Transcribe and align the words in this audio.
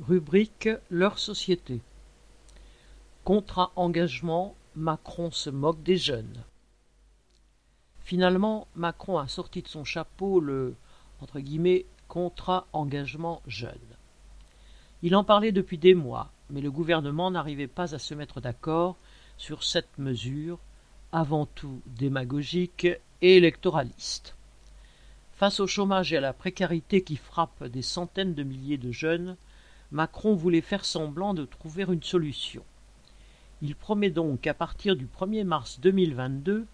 Rubrique 0.00 0.68
Leur 0.90 1.18
société. 1.18 1.80
Contrat 3.24 3.72
engagement, 3.74 4.54
Macron 4.76 5.32
se 5.32 5.50
moque 5.50 5.82
des 5.82 5.96
jeunes. 5.96 6.44
Finalement, 8.04 8.68
Macron 8.76 9.18
a 9.18 9.26
sorti 9.26 9.60
de 9.60 9.66
son 9.66 9.82
chapeau 9.82 10.38
le 10.38 10.76
entre 11.20 11.40
guillemets, 11.40 11.84
contrat 12.06 12.68
engagement 12.72 13.42
jeune. 13.48 13.96
Il 15.02 15.16
en 15.16 15.24
parlait 15.24 15.50
depuis 15.50 15.78
des 15.78 15.94
mois, 15.94 16.30
mais 16.48 16.60
le 16.60 16.70
gouvernement 16.70 17.32
n'arrivait 17.32 17.66
pas 17.66 17.92
à 17.94 17.98
se 17.98 18.14
mettre 18.14 18.40
d'accord 18.40 18.96
sur 19.36 19.64
cette 19.64 19.98
mesure, 19.98 20.60
avant 21.10 21.46
tout 21.46 21.82
démagogique 21.86 22.86
et 23.20 23.36
électoraliste. 23.36 24.36
Face 25.32 25.58
au 25.58 25.66
chômage 25.66 26.12
et 26.12 26.18
à 26.18 26.20
la 26.20 26.32
précarité 26.32 27.02
qui 27.02 27.16
frappe 27.16 27.64
des 27.64 27.82
centaines 27.82 28.34
de 28.34 28.44
milliers 28.44 28.78
de 28.78 28.92
jeunes, 28.92 29.36
Macron 29.90 30.34
voulait 30.34 30.60
faire 30.60 30.84
semblant 30.84 31.32
de 31.32 31.46
trouver 31.46 31.84
une 31.84 32.02
solution. 32.02 32.62
Il 33.62 33.74
promet 33.74 34.10
donc 34.10 34.42
qu'à 34.42 34.54
partir 34.54 34.96
du 34.96 35.06
1er 35.06 35.44
mars 35.44 35.80
2022, 35.80 36.66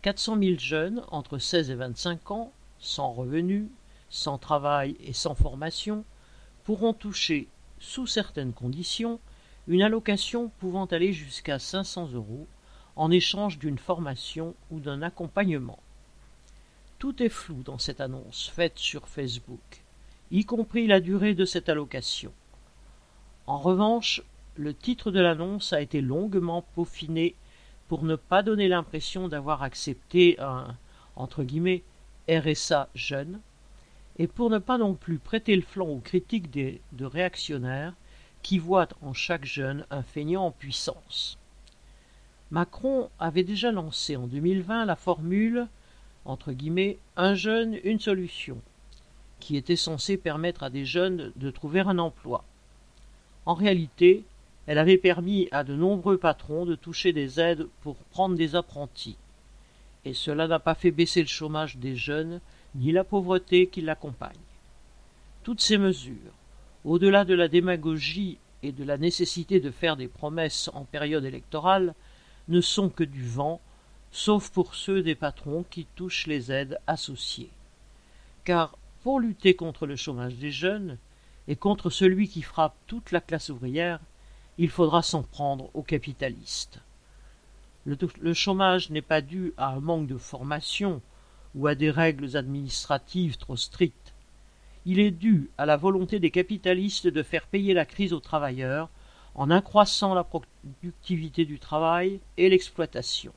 400 0.00 0.38
000 0.42 0.58
jeunes 0.58 1.02
entre 1.10 1.38
16 1.38 1.70
et 1.70 1.74
25 1.74 2.30
ans, 2.30 2.52
sans 2.78 3.12
revenus, 3.12 3.66
sans 4.08 4.38
travail 4.38 4.96
et 5.04 5.12
sans 5.12 5.34
formation, 5.34 6.04
pourront 6.64 6.94
toucher, 6.94 7.46
sous 7.78 8.06
certaines 8.06 8.52
conditions, 8.52 9.20
une 9.68 9.82
allocation 9.82 10.50
pouvant 10.58 10.86
aller 10.86 11.12
jusqu'à 11.12 11.58
500 11.58 12.12
euros 12.12 12.46
en 12.96 13.10
échange 13.10 13.58
d'une 13.58 13.78
formation 13.78 14.54
ou 14.70 14.80
d'un 14.80 15.02
accompagnement. 15.02 15.78
Tout 16.98 17.22
est 17.22 17.28
flou 17.28 17.62
dans 17.62 17.78
cette 17.78 18.00
annonce 18.00 18.48
faite 18.48 18.78
sur 18.78 19.08
Facebook, 19.08 19.82
y 20.30 20.44
compris 20.44 20.86
la 20.86 21.00
durée 21.00 21.34
de 21.34 21.44
cette 21.44 21.68
allocation. 21.68 22.32
En 23.46 23.58
revanche, 23.58 24.22
le 24.54 24.72
titre 24.72 25.10
de 25.10 25.20
l'annonce 25.20 25.72
a 25.72 25.80
été 25.80 26.00
longuement 26.00 26.62
peaufiné 26.74 27.34
pour 27.88 28.04
ne 28.04 28.16
pas 28.16 28.42
donner 28.42 28.68
l'impression 28.68 29.28
d'avoir 29.28 29.62
accepté 29.62 30.38
un 30.40 30.76
entre 31.16 31.42
guillemets 31.42 31.82
RSA 32.28 32.88
jeune, 32.94 33.40
et 34.18 34.26
pour 34.26 34.48
ne 34.48 34.58
pas 34.58 34.78
non 34.78 34.94
plus 34.94 35.18
prêter 35.18 35.56
le 35.56 35.62
flanc 35.62 35.88
aux 35.88 36.00
critiques 36.00 36.50
de 36.50 37.04
réactionnaires 37.04 37.94
qui 38.42 38.58
voient 38.58 38.88
en 39.02 39.12
chaque 39.12 39.44
jeune 39.44 39.86
un 39.90 40.02
feignant 40.02 40.46
en 40.46 40.50
puissance. 40.50 41.38
Macron 42.50 43.10
avait 43.18 43.44
déjà 43.44 43.72
lancé 43.72 44.16
en 44.16 44.26
2020 44.26 44.84
la 44.84 44.96
formule 44.96 45.66
entre 46.24 46.52
guillemets 46.52 46.98
un 47.16 47.34
jeune, 47.34 47.78
une 47.82 47.98
solution, 47.98 48.60
qui 49.40 49.56
était 49.56 49.76
censée 49.76 50.16
permettre 50.16 50.62
à 50.62 50.70
des 50.70 50.84
jeunes 50.84 51.32
de 51.36 51.50
trouver 51.50 51.80
un 51.80 51.98
emploi. 51.98 52.44
En 53.46 53.54
réalité, 53.54 54.24
elle 54.66 54.78
avait 54.78 54.98
permis 54.98 55.48
à 55.50 55.64
de 55.64 55.74
nombreux 55.74 56.18
patrons 56.18 56.64
de 56.64 56.74
toucher 56.74 57.12
des 57.12 57.40
aides 57.40 57.66
pour 57.82 57.96
prendre 57.96 58.36
des 58.36 58.54
apprentis. 58.54 59.16
Et 60.04 60.14
cela 60.14 60.46
n'a 60.46 60.58
pas 60.58 60.74
fait 60.74 60.90
baisser 60.90 61.20
le 61.20 61.28
chômage 61.28 61.76
des 61.76 61.96
jeunes 61.96 62.40
ni 62.74 62.92
la 62.92 63.04
pauvreté 63.04 63.66
qui 63.66 63.80
l'accompagne. 63.80 64.36
Toutes 65.42 65.60
ces 65.60 65.78
mesures, 65.78 66.32
au-delà 66.84 67.24
de 67.24 67.34
la 67.34 67.48
démagogie 67.48 68.38
et 68.62 68.72
de 68.72 68.84
la 68.84 68.96
nécessité 68.96 69.60
de 69.60 69.70
faire 69.70 69.96
des 69.96 70.08
promesses 70.08 70.70
en 70.74 70.84
période 70.84 71.24
électorale, 71.24 71.94
ne 72.48 72.60
sont 72.60 72.88
que 72.88 73.04
du 73.04 73.24
vent, 73.24 73.60
sauf 74.12 74.50
pour 74.50 74.74
ceux 74.74 75.02
des 75.02 75.14
patrons 75.14 75.64
qui 75.68 75.86
touchent 75.96 76.26
les 76.26 76.52
aides 76.52 76.78
associées. 76.86 77.50
Car 78.44 78.76
pour 79.02 79.18
lutter 79.18 79.54
contre 79.54 79.86
le 79.86 79.96
chômage 79.96 80.36
des 80.36 80.52
jeunes, 80.52 80.98
et 81.48 81.56
contre 81.56 81.90
celui 81.90 82.28
qui 82.28 82.42
frappe 82.42 82.76
toute 82.86 83.12
la 83.12 83.20
classe 83.20 83.48
ouvrière, 83.48 84.00
il 84.58 84.70
faudra 84.70 85.02
s'en 85.02 85.22
prendre 85.22 85.70
aux 85.74 85.82
capitalistes. 85.82 86.80
Le, 87.84 88.32
chômage 88.32 88.90
n'est 88.90 89.02
pas 89.02 89.20
dû 89.20 89.54
à 89.56 89.70
un 89.70 89.80
manque 89.80 90.06
de 90.06 90.16
formation 90.16 91.02
ou 91.56 91.66
à 91.66 91.74
des 91.74 91.90
règles 91.90 92.36
administratives 92.36 93.38
trop 93.38 93.56
strictes. 93.56 94.14
Il 94.86 95.00
est 95.00 95.10
dû 95.10 95.50
à 95.58 95.66
la 95.66 95.76
volonté 95.76 96.20
des 96.20 96.30
capitalistes 96.30 97.08
de 97.08 97.22
faire 97.22 97.46
payer 97.46 97.74
la 97.74 97.84
crise 97.84 98.12
aux 98.12 98.20
travailleurs 98.20 98.88
en 99.34 99.50
accroissant 99.50 100.14
la 100.14 100.24
productivité 100.24 101.44
du 101.44 101.58
travail 101.58 102.20
et 102.36 102.48
l'exploitation. 102.48 103.32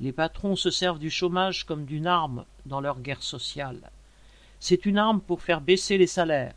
Les 0.00 0.12
patrons 0.12 0.54
se 0.54 0.70
servent 0.70 1.00
du 1.00 1.10
chômage 1.10 1.64
comme 1.64 1.84
d'une 1.84 2.06
arme 2.06 2.44
dans 2.66 2.80
leur 2.80 3.00
guerre 3.00 3.22
sociale. 3.22 3.90
C'est 4.60 4.86
une 4.86 4.98
arme 4.98 5.20
pour 5.20 5.42
faire 5.42 5.60
baisser 5.60 5.98
les 5.98 6.06
salaires, 6.06 6.54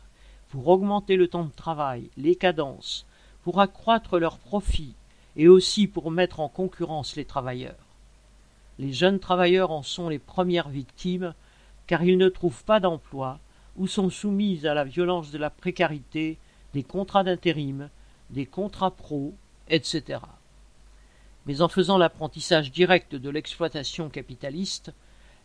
pour 0.52 0.68
augmenter 0.68 1.16
le 1.16 1.28
temps 1.28 1.44
de 1.44 1.50
travail, 1.50 2.10
les 2.18 2.36
cadences, 2.36 3.06
pour 3.42 3.62
accroître 3.62 4.18
leurs 4.18 4.36
profits 4.36 4.94
et 5.34 5.48
aussi 5.48 5.86
pour 5.86 6.10
mettre 6.10 6.40
en 6.40 6.48
concurrence 6.48 7.16
les 7.16 7.24
travailleurs. 7.24 7.86
Les 8.78 8.92
jeunes 8.92 9.18
travailleurs 9.18 9.70
en 9.70 9.82
sont 9.82 10.10
les 10.10 10.18
premières 10.18 10.68
victimes 10.68 11.32
car 11.86 12.04
ils 12.04 12.18
ne 12.18 12.28
trouvent 12.28 12.64
pas 12.64 12.80
d'emploi 12.80 13.38
ou 13.78 13.86
sont 13.86 14.10
soumis 14.10 14.66
à 14.66 14.74
la 14.74 14.84
violence 14.84 15.30
de 15.30 15.38
la 15.38 15.48
précarité, 15.48 16.36
des 16.74 16.82
contrats 16.82 17.24
d'intérim, 17.24 17.88
des 18.28 18.44
contrats 18.44 18.90
pro, 18.90 19.32
etc. 19.70 20.20
Mais 21.46 21.62
en 21.62 21.68
faisant 21.68 21.96
l'apprentissage 21.96 22.70
direct 22.70 23.14
de 23.14 23.30
l'exploitation 23.30 24.10
capitaliste, 24.10 24.92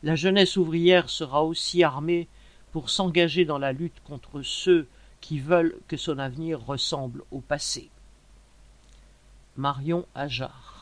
la 0.03 0.16
jeunesse 0.16 0.57
ouvrière 0.57 1.09
sera 1.09 1.46
aussi 1.46 1.81
armée 1.81 2.28
pour 2.73 2.90
s'engager 2.90 3.46
dans 3.46 3.57
la 3.57 3.72
lutte 3.72 4.01
contre 4.06 4.41
ceux 4.41 4.85
qui 5.22 5.39
veulent 5.39 5.78
que 5.88 5.97
son 5.97 6.19
avenir 6.19 6.63
ressemble 6.66 7.23
au 7.31 7.41
passé. 7.41 7.89
Marion 9.55 10.05
Ajar 10.13 10.76